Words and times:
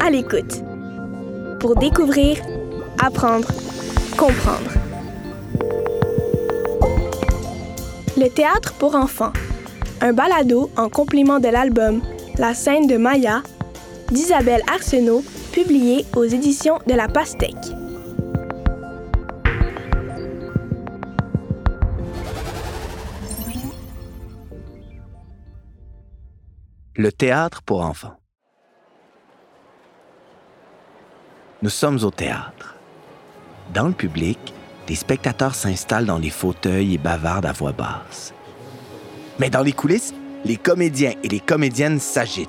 À 0.00 0.10
l'écoute. 0.10 0.62
Pour 1.60 1.76
découvrir, 1.76 2.38
apprendre, 3.02 3.48
comprendre. 4.16 4.70
Le 8.16 8.28
théâtre 8.28 8.74
pour 8.78 8.94
enfants. 8.94 9.32
Un 10.00 10.12
balado 10.12 10.70
en 10.76 10.88
complément 10.88 11.40
de 11.40 11.48
l'album 11.48 12.00
La 12.38 12.54
scène 12.54 12.86
de 12.86 12.96
Maya 12.96 13.42
d'Isabelle 14.10 14.62
Arsenault, 14.72 15.24
publié 15.52 16.04
aux 16.16 16.24
éditions 16.24 16.78
de 16.86 16.94
La 16.94 17.08
Pastèque. 17.08 17.83
Le 26.96 27.10
théâtre 27.10 27.60
pour 27.62 27.80
enfants. 27.80 28.14
Nous 31.60 31.68
sommes 31.68 31.98
au 32.04 32.12
théâtre. 32.12 32.76
Dans 33.74 33.88
le 33.88 33.94
public, 33.94 34.38
des 34.86 34.94
spectateurs 34.94 35.56
s'installent 35.56 36.06
dans 36.06 36.18
les 36.18 36.30
fauteuils 36.30 36.94
et 36.94 36.98
bavardent 36.98 37.46
à 37.46 37.52
voix 37.52 37.72
basse. 37.72 38.32
Mais 39.40 39.50
dans 39.50 39.62
les 39.62 39.72
coulisses, 39.72 40.14
les 40.44 40.56
comédiens 40.56 41.14
et 41.24 41.28
les 41.28 41.40
comédiennes 41.40 41.98
s'agitent. 41.98 42.48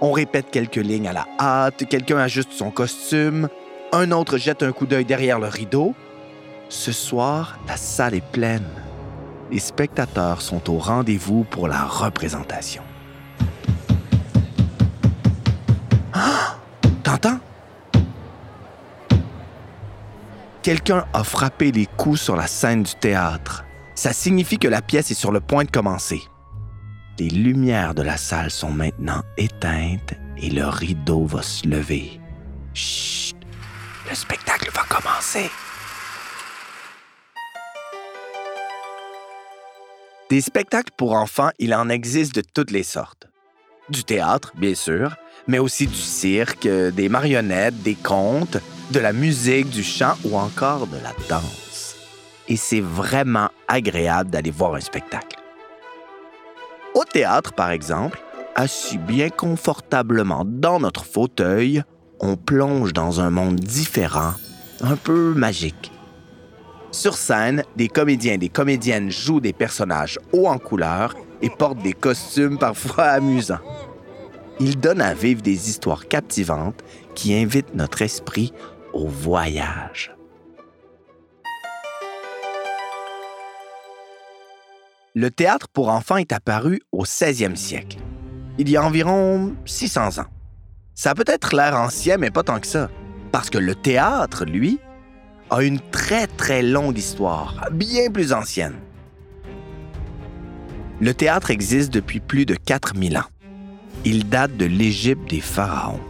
On 0.00 0.12
répète 0.12 0.52
quelques 0.52 0.76
lignes 0.76 1.08
à 1.08 1.12
la 1.12 1.26
hâte, 1.40 1.88
quelqu'un 1.88 2.18
ajuste 2.18 2.52
son 2.52 2.70
costume, 2.70 3.48
un 3.90 4.12
autre 4.12 4.38
jette 4.38 4.62
un 4.62 4.70
coup 4.70 4.86
d'œil 4.86 5.04
derrière 5.04 5.40
le 5.40 5.48
rideau. 5.48 5.96
Ce 6.68 6.92
soir, 6.92 7.58
la 7.66 7.76
salle 7.76 8.14
est 8.14 8.24
pleine. 8.24 8.70
Les 9.50 9.58
spectateurs 9.58 10.42
sont 10.42 10.70
au 10.70 10.78
rendez-vous 10.78 11.42
pour 11.42 11.66
la 11.66 11.82
représentation. 11.82 12.84
Quelqu'un 20.62 21.06
a 21.14 21.24
frappé 21.24 21.72
les 21.72 21.86
coups 21.86 22.20
sur 22.20 22.36
la 22.36 22.46
scène 22.46 22.82
du 22.82 22.94
théâtre. 22.94 23.64
Ça 23.94 24.12
signifie 24.12 24.58
que 24.58 24.68
la 24.68 24.82
pièce 24.82 25.10
est 25.10 25.14
sur 25.14 25.32
le 25.32 25.40
point 25.40 25.64
de 25.64 25.70
commencer. 25.70 26.20
Les 27.18 27.30
lumières 27.30 27.94
de 27.94 28.02
la 28.02 28.18
salle 28.18 28.50
sont 28.50 28.70
maintenant 28.70 29.22
éteintes 29.38 30.12
et 30.36 30.50
le 30.50 30.66
rideau 30.66 31.24
va 31.24 31.40
se 31.40 31.66
lever. 31.66 32.20
Chut! 32.74 33.36
Le 34.08 34.14
spectacle 34.14 34.70
va 34.74 34.82
commencer. 34.82 35.50
Des 40.28 40.42
spectacles 40.42 40.92
pour 40.94 41.14
enfants, 41.14 41.50
il 41.58 41.74
en 41.74 41.88
existe 41.88 42.34
de 42.34 42.42
toutes 42.42 42.70
les 42.70 42.82
sortes. 42.82 43.28
Du 43.88 44.04
théâtre, 44.04 44.52
bien 44.56 44.74
sûr, 44.74 45.16
mais 45.48 45.58
aussi 45.58 45.86
du 45.86 45.94
cirque, 45.94 46.68
des 46.68 47.08
marionnettes, 47.08 47.82
des 47.82 47.94
contes, 47.94 48.58
de 48.90 48.98
la 49.00 49.12
musique, 49.12 49.70
du 49.70 49.82
chant 49.82 50.14
ou 50.24 50.36
encore 50.36 50.86
de 50.86 50.96
la 51.02 51.12
danse. 51.28 51.96
Et 52.48 52.56
c'est 52.56 52.80
vraiment 52.80 53.48
agréable 53.68 54.30
d'aller 54.30 54.50
voir 54.50 54.74
un 54.74 54.80
spectacle. 54.80 55.38
Au 56.94 57.04
théâtre, 57.04 57.52
par 57.52 57.70
exemple, 57.70 58.20
assis 58.56 58.98
bien 58.98 59.30
confortablement 59.30 60.44
dans 60.44 60.80
notre 60.80 61.04
fauteuil, 61.04 61.82
on 62.18 62.36
plonge 62.36 62.92
dans 62.92 63.20
un 63.20 63.30
monde 63.30 63.56
différent, 63.56 64.34
un 64.82 64.96
peu 64.96 65.34
magique. 65.34 65.92
Sur 66.90 67.14
scène, 67.14 67.62
des 67.76 67.88
comédiens 67.88 68.34
et 68.34 68.38
des 68.38 68.48
comédiennes 68.48 69.10
jouent 69.10 69.40
des 69.40 69.52
personnages 69.52 70.18
hauts 70.32 70.48
en 70.48 70.58
couleur 70.58 71.14
et 71.40 71.48
portent 71.48 71.82
des 71.82 71.92
costumes 71.92 72.58
parfois 72.58 73.04
amusants. 73.04 73.60
Ils 74.58 74.78
donnent 74.78 75.00
à 75.00 75.14
vivre 75.14 75.40
des 75.40 75.70
histoires 75.70 76.08
captivantes 76.08 76.82
qui 77.14 77.34
invitent 77.34 77.74
notre 77.74 78.02
esprit 78.02 78.52
au 78.92 79.06
voyage. 79.06 80.14
Le 85.14 85.30
théâtre 85.30 85.68
pour 85.68 85.88
enfants 85.88 86.18
est 86.18 86.32
apparu 86.32 86.80
au 86.92 87.04
16e 87.04 87.56
siècle, 87.56 87.98
il 88.58 88.68
y 88.68 88.76
a 88.76 88.84
environ 88.84 89.54
600 89.64 90.18
ans. 90.20 90.26
Ça 90.94 91.14
peut-être 91.14 91.56
l'air 91.56 91.74
ancien, 91.74 92.16
mais 92.16 92.30
pas 92.30 92.42
tant 92.42 92.60
que 92.60 92.66
ça, 92.66 92.90
parce 93.32 93.50
que 93.50 93.58
le 93.58 93.74
théâtre, 93.74 94.44
lui, 94.44 94.78
a 95.50 95.62
une 95.62 95.80
très 95.80 96.26
très 96.26 96.62
longue 96.62 96.98
histoire, 96.98 97.68
bien 97.72 98.10
plus 98.10 98.32
ancienne. 98.32 98.76
Le 101.00 101.14
théâtre 101.14 101.50
existe 101.50 101.92
depuis 101.92 102.20
plus 102.20 102.44
de 102.44 102.54
4000 102.54 103.16
ans. 103.16 103.30
Il 104.04 104.28
date 104.28 104.56
de 104.56 104.66
l'Égypte 104.66 105.28
des 105.30 105.40
pharaons. 105.40 106.00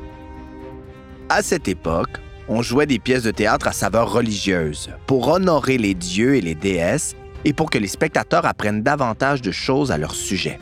À 1.28 1.42
cette 1.42 1.68
époque, 1.68 2.20
on 2.52 2.62
jouait 2.62 2.86
des 2.86 2.98
pièces 2.98 3.22
de 3.22 3.30
théâtre 3.30 3.68
à 3.68 3.72
saveur 3.72 4.12
religieuse 4.12 4.90
pour 5.06 5.28
honorer 5.28 5.78
les 5.78 5.94
dieux 5.94 6.34
et 6.34 6.40
les 6.40 6.56
déesses 6.56 7.14
et 7.44 7.52
pour 7.52 7.70
que 7.70 7.78
les 7.78 7.86
spectateurs 7.86 8.44
apprennent 8.44 8.82
davantage 8.82 9.40
de 9.40 9.52
choses 9.52 9.92
à 9.92 9.98
leur 9.98 10.12
sujet. 10.16 10.58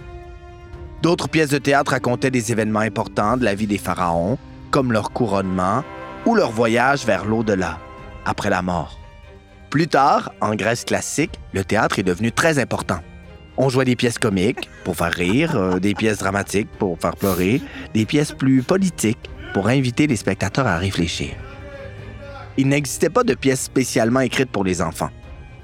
D'autres 1.00 1.30
pièces 1.30 1.48
de 1.48 1.58
théâtre 1.58 1.92
racontaient 1.92 2.30
des 2.30 2.52
événements 2.52 2.80
importants 2.80 3.38
de 3.38 3.44
la 3.44 3.54
vie 3.54 3.66
des 3.66 3.78
pharaons, 3.78 4.36
comme 4.70 4.92
leur 4.92 5.12
couronnement 5.12 5.82
ou 6.26 6.34
leur 6.34 6.50
voyage 6.50 7.06
vers 7.06 7.24
l'au-delà, 7.24 7.78
après 8.26 8.50
la 8.50 8.60
mort. 8.60 8.98
Plus 9.70 9.88
tard, 9.88 10.30
en 10.42 10.54
Grèce 10.54 10.84
classique, 10.84 11.40
le 11.54 11.64
théâtre 11.64 11.98
est 11.98 12.02
devenu 12.02 12.32
très 12.32 12.58
important. 12.58 12.98
On 13.56 13.70
jouait 13.70 13.86
des 13.86 13.96
pièces 13.96 14.18
comiques 14.18 14.68
pour 14.84 14.94
faire 14.94 15.12
rire, 15.12 15.56
euh, 15.56 15.78
des 15.78 15.94
pièces 15.94 16.18
dramatiques 16.18 16.68
pour 16.78 16.98
faire 17.00 17.16
pleurer, 17.16 17.62
des 17.94 18.04
pièces 18.04 18.32
plus 18.32 18.62
politiques 18.62 19.30
pour 19.54 19.68
inviter 19.68 20.06
les 20.06 20.16
spectateurs 20.16 20.66
à 20.66 20.76
réfléchir. 20.76 21.30
Il 22.58 22.68
n'existait 22.68 23.08
pas 23.08 23.22
de 23.22 23.34
pièces 23.34 23.62
spécialement 23.62 24.18
écrites 24.18 24.50
pour 24.50 24.64
les 24.64 24.82
enfants. 24.82 25.10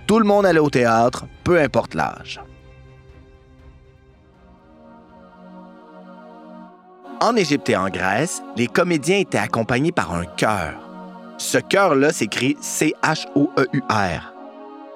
Tout 0.07 0.21
le 0.21 0.25
monde 0.25 0.47
allait 0.47 0.61
au 0.61 0.71
théâtre, 0.71 1.27
peu 1.43 1.61
importe 1.61 1.95
l'âge. 1.95 2.41
En 7.21 7.35
Égypte 7.35 7.69
et 7.69 7.77
en 7.77 7.89
Grèce, 7.89 8.43
les 8.57 8.69
comédiens 8.69 9.19
étaient 9.19 9.39
accompagnés 9.39 9.91
par 9.91 10.15
un 10.15 10.25
chœur. 10.25 10.75
Ce 11.37 11.59
chœur-là 11.59 12.13
s'écrit 12.13 12.57
C-H-O-E-U-R. 12.61 14.33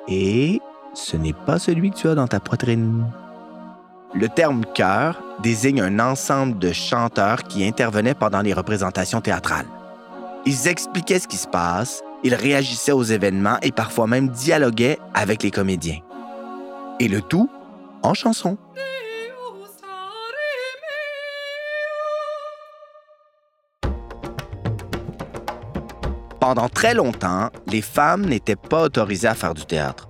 Et 0.06 0.60
ce 0.94 1.16
n'est 1.16 1.32
pas 1.32 1.58
celui 1.58 1.90
que 1.90 1.96
tu 1.96 2.08
as 2.08 2.14
dans 2.14 2.28
ta 2.28 2.38
poitrine. 2.38 3.06
Le 4.14 4.28
terme 4.28 4.64
chœur 4.72 5.20
désigne 5.42 5.80
un 5.80 5.98
ensemble 5.98 6.58
de 6.58 6.72
chanteurs 6.72 7.42
qui 7.42 7.66
intervenaient 7.66 8.14
pendant 8.14 8.40
les 8.40 8.52
représentations 8.52 9.20
théâtrales. 9.20 9.66
Ils 10.50 10.66
expliquaient 10.66 11.18
ce 11.18 11.28
qui 11.28 11.36
se 11.36 11.46
passe, 11.46 12.02
ils 12.24 12.34
réagissaient 12.34 12.92
aux 12.92 13.02
événements 13.02 13.58
et 13.60 13.70
parfois 13.70 14.06
même 14.06 14.30
dialoguaient 14.30 14.98
avec 15.12 15.42
les 15.42 15.50
comédiens. 15.50 15.98
Et 17.00 17.06
le 17.06 17.20
tout 17.20 17.50
en 18.02 18.14
chanson. 18.14 18.56
Pendant 26.40 26.70
très 26.70 26.94
longtemps, 26.94 27.50
les 27.66 27.82
femmes 27.82 28.24
n'étaient 28.24 28.56
pas 28.56 28.84
autorisées 28.84 29.28
à 29.28 29.34
faire 29.34 29.52
du 29.52 29.66
théâtre. 29.66 30.08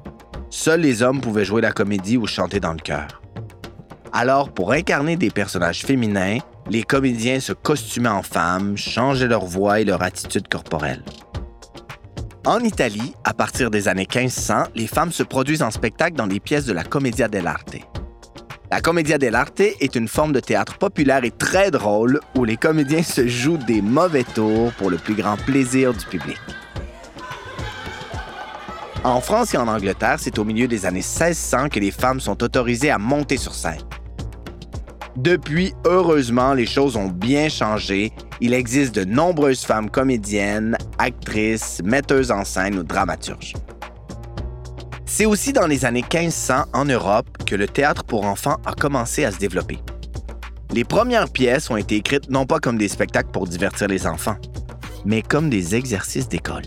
Seuls 0.50 0.82
les 0.82 1.02
hommes 1.02 1.20
pouvaient 1.20 1.44
jouer 1.44 1.62
la 1.62 1.72
comédie 1.72 2.16
ou 2.16 2.28
chanter 2.28 2.60
dans 2.60 2.74
le 2.74 2.78
chœur. 2.78 3.20
Alors, 4.12 4.52
pour 4.52 4.70
incarner 4.70 5.16
des 5.16 5.30
personnages 5.30 5.84
féminins, 5.84 6.38
les 6.70 6.82
comédiens 6.82 7.40
se 7.40 7.52
costumaient 7.52 8.08
en 8.08 8.22
femmes, 8.22 8.76
changeaient 8.76 9.26
leur 9.26 9.44
voix 9.44 9.80
et 9.80 9.84
leur 9.84 10.02
attitude 10.02 10.48
corporelle. 10.48 11.02
En 12.46 12.60
Italie, 12.60 13.14
à 13.24 13.34
partir 13.34 13.70
des 13.70 13.88
années 13.88 14.06
1500, 14.12 14.64
les 14.74 14.86
femmes 14.86 15.12
se 15.12 15.22
produisent 15.22 15.62
en 15.62 15.70
spectacle 15.70 16.16
dans 16.16 16.26
les 16.26 16.40
pièces 16.40 16.64
de 16.64 16.72
la 16.72 16.84
Commedia 16.84 17.28
dell'arte. 17.28 17.76
La 18.70 18.80
Commedia 18.80 19.16
dell'arte 19.16 19.60
est 19.60 19.94
une 19.96 20.08
forme 20.08 20.32
de 20.32 20.40
théâtre 20.40 20.76
populaire 20.76 21.24
et 21.24 21.30
très 21.30 21.70
drôle 21.70 22.20
où 22.36 22.44
les 22.44 22.56
comédiens 22.56 23.02
se 23.02 23.26
jouent 23.26 23.56
des 23.56 23.80
mauvais 23.80 24.24
tours 24.24 24.72
pour 24.72 24.90
le 24.90 24.98
plus 24.98 25.14
grand 25.14 25.36
plaisir 25.36 25.94
du 25.94 26.04
public. 26.04 26.38
En 29.04 29.20
France 29.20 29.54
et 29.54 29.56
en 29.56 29.68
Angleterre, 29.68 30.16
c'est 30.18 30.38
au 30.38 30.44
milieu 30.44 30.68
des 30.68 30.84
années 30.84 30.96
1600 30.96 31.68
que 31.70 31.80
les 31.80 31.90
femmes 31.90 32.20
sont 32.20 32.42
autorisées 32.42 32.90
à 32.90 32.98
monter 32.98 33.36
sur 33.36 33.54
scène. 33.54 33.78
Depuis, 35.18 35.74
heureusement, 35.84 36.54
les 36.54 36.64
choses 36.64 36.94
ont 36.94 37.08
bien 37.08 37.48
changé. 37.48 38.12
Il 38.40 38.54
existe 38.54 38.94
de 38.94 39.02
nombreuses 39.02 39.64
femmes 39.64 39.90
comédiennes, 39.90 40.78
actrices, 40.98 41.82
metteuses 41.82 42.30
en 42.30 42.44
scène 42.44 42.78
ou 42.78 42.84
dramaturges. 42.84 43.54
C'est 45.06 45.26
aussi 45.26 45.52
dans 45.52 45.66
les 45.66 45.84
années 45.84 46.04
1500 46.04 46.66
en 46.72 46.84
Europe 46.84 47.26
que 47.44 47.56
le 47.56 47.66
théâtre 47.66 48.04
pour 48.04 48.26
enfants 48.26 48.58
a 48.64 48.74
commencé 48.74 49.24
à 49.24 49.32
se 49.32 49.38
développer. 49.38 49.80
Les 50.72 50.84
premières 50.84 51.28
pièces 51.28 51.68
ont 51.68 51.76
été 51.76 51.96
écrites 51.96 52.30
non 52.30 52.46
pas 52.46 52.60
comme 52.60 52.78
des 52.78 52.86
spectacles 52.86 53.32
pour 53.32 53.48
divertir 53.48 53.88
les 53.88 54.06
enfants, 54.06 54.36
mais 55.04 55.22
comme 55.22 55.50
des 55.50 55.74
exercices 55.74 56.28
d'école. 56.28 56.66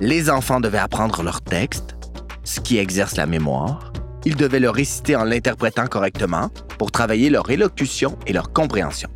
Les 0.00 0.30
enfants 0.30 0.58
devaient 0.58 0.78
apprendre 0.78 1.22
leur 1.22 1.42
texte, 1.42 1.94
ce 2.42 2.58
qui 2.58 2.78
exerce 2.78 3.14
la 3.14 3.26
mémoire. 3.26 3.92
Ils 4.24 4.34
devaient 4.34 4.58
le 4.58 4.70
réciter 4.70 5.14
en 5.14 5.22
l'interprétant 5.22 5.86
correctement 5.86 6.50
pour 6.78 6.90
travailler 6.90 7.30
leur 7.30 7.50
élocution 7.50 8.18
et 8.26 8.32
leur 8.32 8.52
compréhension. 8.52 9.08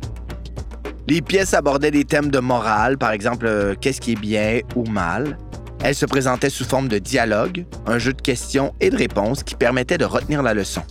Les 1.07 1.21
pièces 1.21 1.53
abordaient 1.53 1.91
des 1.91 2.05
thèmes 2.05 2.29
de 2.29 2.39
morale, 2.39 2.97
par 2.97 3.11
exemple, 3.11 3.47
euh, 3.47 3.73
qu'est-ce 3.79 3.99
qui 3.99 4.11
est 4.11 4.19
bien 4.19 4.59
ou 4.75 4.85
mal. 4.85 5.37
Elles 5.81 5.95
se 5.95 6.05
présentaient 6.05 6.49
sous 6.49 6.65
forme 6.65 6.87
de 6.87 6.99
dialogue, 6.99 7.65
un 7.87 7.97
jeu 7.97 8.13
de 8.13 8.21
questions 8.21 8.73
et 8.79 8.89
de 8.89 8.97
réponses 8.97 9.43
qui 9.43 9.55
permettait 9.55 9.97
de 9.97 10.05
retenir 10.05 10.43
la 10.43 10.53
leçon. 10.53 10.83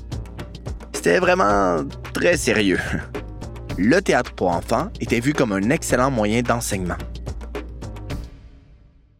C'était 0.92 1.20
vraiment 1.20 1.84
très 2.14 2.36
sérieux. 2.36 2.80
Le 3.76 4.00
théâtre 4.00 4.32
pour 4.32 4.48
enfants 4.48 4.88
était 5.00 5.20
vu 5.20 5.34
comme 5.34 5.52
un 5.52 5.70
excellent 5.70 6.10
moyen 6.10 6.42
d'enseignement. 6.42 6.96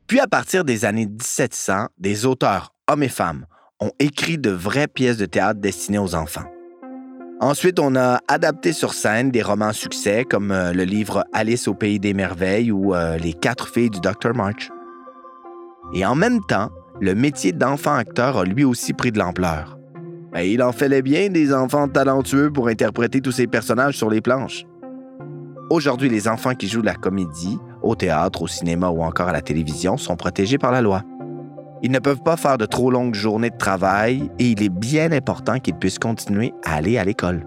Puis 0.09 0.19
à 0.19 0.27
partir 0.27 0.65
des 0.65 0.85
années 0.85 1.07
1700, 1.07 1.87
des 1.99 2.27
auteurs, 2.27 2.73
hommes 2.89 3.05
et 3.05 3.09
femmes, 3.09 3.47
ont 3.79 3.93
écrit 4.01 4.39
de 4.39 4.51
vraies 4.51 4.89
pièces 4.89 5.19
de 5.19 5.27
théâtre 5.27 5.61
destinées 5.61 5.99
aux 5.99 6.17
enfants. 6.17 6.51
Ensuite, 7.41 7.79
on 7.79 7.95
a 7.95 8.19
adapté 8.27 8.73
sur 8.73 8.93
scène 8.93 9.31
des 9.31 9.43
romans 9.43 9.73
succès 9.73 10.25
comme 10.25 10.51
euh, 10.51 10.73
le 10.73 10.83
livre 10.83 11.25
Alice 11.33 11.69
au 11.69 11.75
pays 11.75 12.01
des 12.01 12.13
merveilles 12.13 12.73
ou 12.73 12.95
euh, 12.95 13.17
Les 13.17 13.33
quatre 13.33 13.69
filles 13.69 13.91
du 13.91 14.01
Dr. 14.01 14.35
March. 14.35 14.71
Et 15.95 16.05
en 16.05 16.17
même 16.17 16.41
temps, 16.49 16.71
le 17.01 17.15
métier 17.15 17.53
d'enfant 17.53 17.95
acteur 17.95 18.39
a 18.39 18.45
lui 18.45 18.65
aussi 18.65 18.93
pris 18.93 19.13
de 19.13 19.21
l'ampleur. 19.21 19.79
Et 20.35 20.53
il 20.53 20.63
en 20.65 20.73
fallait 20.73 21.01
bien 21.01 21.29
des 21.29 21.55
enfants 21.55 21.87
talentueux 21.87 22.51
pour 22.51 22.67
interpréter 22.67 23.21
tous 23.21 23.33
ces 23.33 23.47
personnages 23.47 23.97
sur 23.97 24.11
les 24.11 24.21
planches. 24.21 24.65
Aujourd'hui, 25.71 26.09
les 26.09 26.27
enfants 26.27 26.55
qui 26.55 26.67
jouent 26.67 26.83
la 26.83 26.97
comédie, 26.97 27.59
au 27.83 27.95
théâtre, 27.95 28.43
au 28.43 28.49
cinéma 28.49 28.89
ou 28.89 29.03
encore 29.03 29.29
à 29.29 29.33
la 29.33 29.43
télévision 29.43 29.97
sont 29.97 30.17
protégés 30.17 30.59
par 30.59 30.73
la 30.73 30.81
loi. 30.83 31.05
Ils 31.83 31.93
ne 31.93 32.01
peuvent 32.01 32.23
pas 32.23 32.37
faire 32.37 32.59
de 32.59 32.67
trop 32.67 32.91
longues 32.91 33.15
journées 33.15 33.51
de 33.51 33.57
travail 33.57 34.31
et 34.39 34.51
il 34.51 34.63
est 34.63 34.69
bien 34.69 35.13
important 35.13 35.61
qu'ils 35.61 35.77
puissent 35.77 35.99
continuer 35.99 36.53
à 36.65 36.75
aller 36.75 36.99
à 36.99 37.05
l'école. 37.05 37.47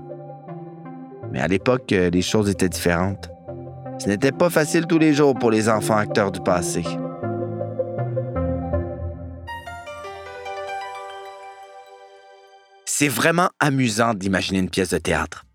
Mais 1.31 1.41
à 1.41 1.47
l'époque, 1.47 1.91
euh, 1.91 2.09
les 2.09 2.21
choses 2.21 2.49
étaient 2.49 2.69
différentes. 2.69 3.29
Ce 3.99 4.07
n'était 4.07 4.31
pas 4.31 4.49
facile 4.49 4.85
tous 4.87 4.97
les 4.97 5.13
jours 5.13 5.35
pour 5.35 5.51
les 5.51 5.69
enfants 5.69 5.97
acteurs 5.97 6.31
du 6.31 6.39
passé. 6.39 6.83
C'est 12.85 13.07
vraiment 13.07 13.49
amusant 13.59 14.13
d'imaginer 14.13 14.59
une 14.59 14.69
pièce 14.69 14.89
de 14.89 14.97
théâtre. 14.97 15.45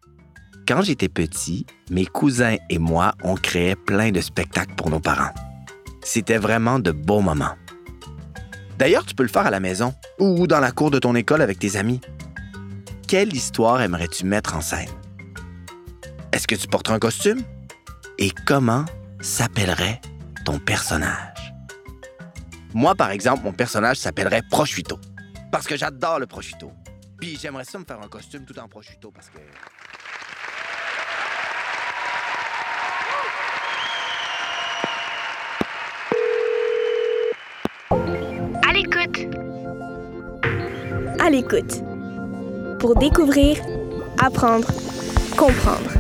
Quand 0.67 0.83
j'étais 0.83 1.09
petit, 1.09 1.65
mes 1.91 2.07
cousins 2.07 2.57
et 2.71 2.79
moi, 2.79 3.13
on 3.23 3.37
créait 3.37 3.77
plein 3.77 4.11
de 4.11 4.21
spectacles 4.21 4.75
pour 4.75 4.91
nos 4.91 5.01
parents. 5.01 5.33
C'était 6.03 6.39
vraiment 6.39 6.79
de 6.79 6.91
beaux 6.91 7.21
moments. 7.21 7.55
D'ailleurs, 8.79 9.07
tu 9.07 9.15
peux 9.15 9.23
le 9.23 9.29
faire 9.29 9.47
à 9.47 9.51
la 9.51 9.61
maison 9.61 9.95
ou 10.19 10.47
dans 10.47 10.61
la 10.61 10.71
cour 10.71 10.91
de 10.91 10.99
ton 10.99 11.15
école 11.15 11.41
avec 11.41 11.59
tes 11.59 11.77
amis. 11.77 12.01
Quelle 13.09 13.35
histoire 13.35 13.81
aimerais-tu 13.81 14.27
mettre 14.27 14.55
en 14.55 14.61
scène? 14.61 14.89
Est-ce 16.33 16.47
que 16.47 16.55
tu 16.55 16.67
portes 16.67 16.91
un 16.91 16.99
costume? 16.99 17.43
Et 18.19 18.31
comment 18.47 18.85
s'appellerait 19.21 20.01
ton 20.45 20.59
personnage? 20.59 21.55
Moi, 22.75 22.95
par 22.95 23.11
exemple, 23.11 23.45
mon 23.45 23.53
personnage 23.53 23.97
s'appellerait 23.97 24.43
Prosciutto. 24.51 24.99
Parce 25.51 25.67
que 25.67 25.77
j'adore 25.77 26.19
le 26.19 26.27
prosciutto. 26.27 26.71
Puis 27.19 27.39
j'aimerais 27.41 27.65
ça 27.65 27.79
me 27.79 27.85
faire 27.85 28.01
un 28.03 28.09
costume 28.09 28.45
tout 28.45 28.59
en 28.59 28.69
prosciutto 28.69 29.11
parce 29.11 29.31
que... 29.31 29.39
à 41.27 41.31
l'écoute. 41.31 41.83
Pour 42.79 42.95
découvrir, 42.95 43.57
apprendre, 44.23 44.69
comprendre. 45.37 45.91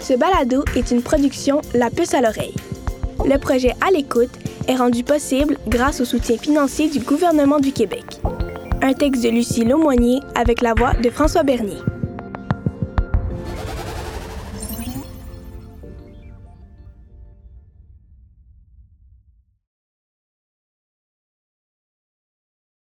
Ce 0.00 0.14
balado 0.14 0.64
est 0.74 0.90
une 0.90 1.00
production 1.00 1.60
La 1.74 1.90
Puce 1.90 2.14
à 2.14 2.22
l'oreille. 2.22 2.56
Le 3.24 3.38
projet 3.38 3.76
À 3.86 3.92
l'écoute 3.92 4.32
est 4.66 4.74
rendu 4.74 5.04
possible 5.04 5.58
grâce 5.68 6.00
au 6.00 6.04
soutien 6.04 6.38
financier 6.38 6.88
du 6.88 6.98
gouvernement 6.98 7.60
du 7.60 7.70
Québec. 7.70 8.04
Un 8.82 8.92
texte 8.94 9.22
de 9.22 9.28
Lucie 9.28 9.64
Lemoignier 9.64 10.18
avec 10.34 10.60
la 10.60 10.74
voix 10.74 10.94
de 10.94 11.08
François 11.08 11.44
Bernier. 11.44 11.78